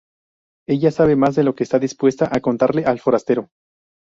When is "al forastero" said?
2.85-3.51